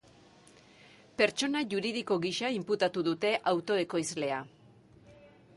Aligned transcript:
Pertsona 1.21 1.61
juridiko 1.75 2.17
gisa 2.25 2.51
inputatu 2.61 3.07
dute 3.11 3.35
auto 3.53 3.81
ekoizlea. 3.85 4.45